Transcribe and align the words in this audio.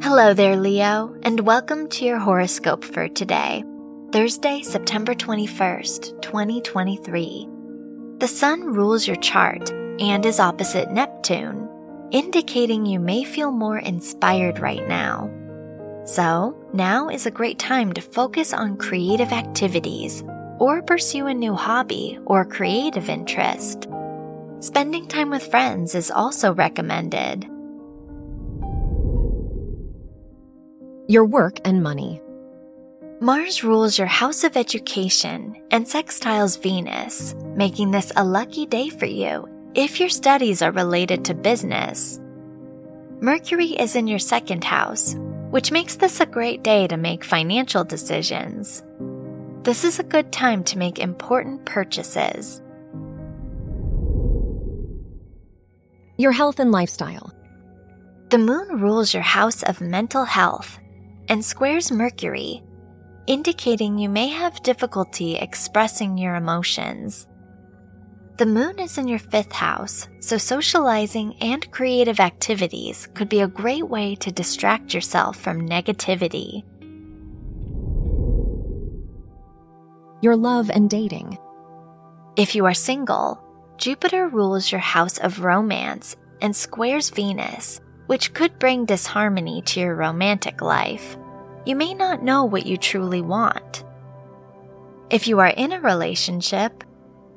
Hello 0.00 0.32
there, 0.32 0.56
Leo, 0.56 1.12
and 1.24 1.40
welcome 1.40 1.88
to 1.88 2.04
your 2.04 2.20
horoscope 2.20 2.84
for 2.84 3.08
today, 3.08 3.64
Thursday, 4.12 4.62
September 4.62 5.12
21st, 5.12 6.22
2023. 6.22 7.48
The 8.18 8.28
Sun 8.28 8.74
rules 8.74 9.08
your 9.08 9.16
chart 9.16 9.72
and 9.98 10.24
is 10.24 10.38
opposite 10.38 10.92
Neptune, 10.92 11.68
indicating 12.12 12.86
you 12.86 13.00
may 13.00 13.24
feel 13.24 13.50
more 13.50 13.78
inspired 13.78 14.60
right 14.60 14.86
now. 14.86 15.28
So, 16.04 16.56
now 16.72 17.08
is 17.08 17.26
a 17.26 17.32
great 17.32 17.58
time 17.58 17.92
to 17.94 18.00
focus 18.00 18.52
on 18.52 18.76
creative 18.76 19.32
activities 19.32 20.22
or 20.60 20.80
pursue 20.80 21.26
a 21.26 21.34
new 21.34 21.54
hobby 21.54 22.20
or 22.24 22.44
creative 22.44 23.08
interest. 23.08 23.88
Spending 24.60 25.08
time 25.08 25.30
with 25.30 25.50
friends 25.50 25.96
is 25.96 26.12
also 26.12 26.54
recommended. 26.54 27.50
Your 31.10 31.24
work 31.24 31.58
and 31.64 31.82
money. 31.82 32.20
Mars 33.18 33.64
rules 33.64 33.96
your 33.96 34.06
house 34.06 34.44
of 34.44 34.58
education 34.58 35.56
and 35.70 35.86
sextiles 35.86 36.60
Venus, 36.60 37.34
making 37.56 37.92
this 37.92 38.12
a 38.14 38.22
lucky 38.22 38.66
day 38.66 38.90
for 38.90 39.06
you 39.06 39.48
if 39.74 40.00
your 40.00 40.10
studies 40.10 40.60
are 40.60 40.70
related 40.70 41.24
to 41.24 41.34
business. 41.34 42.20
Mercury 43.22 43.68
is 43.68 43.96
in 43.96 44.06
your 44.06 44.18
second 44.18 44.64
house, 44.64 45.16
which 45.48 45.72
makes 45.72 45.96
this 45.96 46.20
a 46.20 46.26
great 46.26 46.62
day 46.62 46.86
to 46.86 46.98
make 46.98 47.24
financial 47.24 47.84
decisions. 47.84 48.84
This 49.62 49.84
is 49.84 49.98
a 49.98 50.04
good 50.04 50.30
time 50.30 50.62
to 50.64 50.76
make 50.76 50.98
important 50.98 51.64
purchases. 51.64 52.60
Your 56.18 56.32
health 56.32 56.60
and 56.60 56.70
lifestyle. 56.70 57.32
The 58.28 58.36
moon 58.36 58.78
rules 58.78 59.14
your 59.14 59.22
house 59.22 59.62
of 59.62 59.80
mental 59.80 60.26
health 60.26 60.78
and 61.28 61.44
squares 61.44 61.90
Mercury, 61.92 62.62
indicating 63.26 63.98
you 63.98 64.08
may 64.08 64.28
have 64.28 64.62
difficulty 64.62 65.36
expressing 65.36 66.16
your 66.16 66.34
emotions. 66.34 67.26
The 68.38 68.46
moon 68.46 68.78
is 68.78 68.98
in 68.98 69.08
your 69.08 69.18
fifth 69.18 69.52
house, 69.52 70.08
so 70.20 70.38
socializing 70.38 71.34
and 71.40 71.70
creative 71.72 72.20
activities 72.20 73.08
could 73.14 73.28
be 73.28 73.40
a 73.40 73.48
great 73.48 73.88
way 73.88 74.14
to 74.16 74.30
distract 74.30 74.94
yourself 74.94 75.36
from 75.36 75.68
negativity. 75.68 76.62
Your 80.22 80.36
love 80.36 80.70
and 80.70 80.88
dating. 80.88 81.36
If 82.36 82.54
you 82.54 82.64
are 82.64 82.74
single, 82.74 83.42
Jupiter 83.76 84.28
rules 84.28 84.70
your 84.70 84.80
house 84.80 85.18
of 85.18 85.44
romance 85.44 86.16
and 86.40 86.54
squares 86.54 87.10
Venus, 87.10 87.80
which 88.08 88.32
could 88.32 88.58
bring 88.58 88.86
disharmony 88.86 89.60
to 89.60 89.80
your 89.80 89.94
romantic 89.94 90.62
life. 90.62 91.16
You 91.66 91.76
may 91.76 91.92
not 91.92 92.22
know 92.22 92.44
what 92.44 92.64
you 92.64 92.78
truly 92.78 93.20
want. 93.20 93.84
If 95.10 95.28
you 95.28 95.38
are 95.40 95.48
in 95.48 95.72
a 95.72 95.80
relationship, 95.80 96.84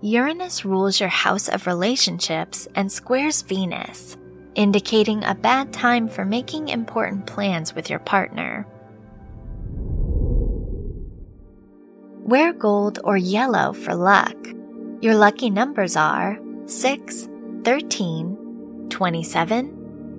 Uranus 0.00 0.64
rules 0.64 1.00
your 1.00 1.08
house 1.08 1.48
of 1.48 1.66
relationships 1.66 2.68
and 2.76 2.90
squares 2.90 3.42
Venus, 3.42 4.16
indicating 4.54 5.24
a 5.24 5.34
bad 5.34 5.72
time 5.72 6.06
for 6.06 6.24
making 6.24 6.68
important 6.68 7.26
plans 7.26 7.74
with 7.74 7.90
your 7.90 7.98
partner. 7.98 8.64
Wear 12.22 12.52
gold 12.52 13.00
or 13.02 13.16
yellow 13.16 13.72
for 13.72 13.96
luck. 13.96 14.36
Your 15.00 15.16
lucky 15.16 15.50
numbers 15.50 15.96
are 15.96 16.38
6, 16.66 17.28
13, 17.64 18.86
27, 18.88 19.79